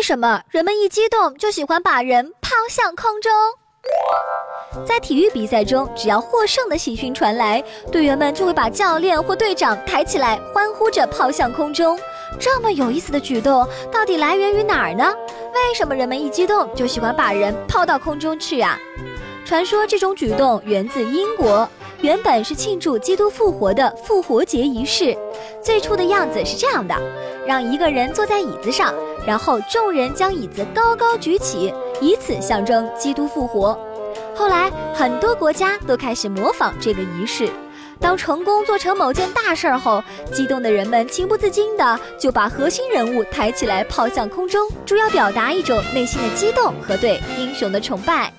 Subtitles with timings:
[0.00, 3.30] 为什么人们一激动就喜欢把人抛向空中？
[4.86, 12.00] 在体育比赛中，只要获胜的喜讯传来，队员们就会把教练或队长抬起来，欢呼着抛向空中。
[12.38, 15.12] 这么有意思的举动，到底来源于哪儿呢？
[15.52, 18.78] 为什么人们一激动就喜欢把人抛到空中去啊？
[19.44, 21.68] 传说这种举动源自英国，
[22.02, 25.16] 原本是庆祝基督复活的复活节仪式。
[25.62, 26.94] 最初的样子是这样的：
[27.46, 28.94] 让一个人坐在椅子上，
[29.26, 33.78] 然后众人将椅子高高举起，以此象征基督复活。
[34.34, 37.48] 后来，很多国家都开始模仿这个仪式。
[38.00, 48.32] 当成功做成某件大事儿后，激动的人们情不自禁地就把核心人物抬起来抛向空中，主要表达一种内心的激动和对英雄的崇拜。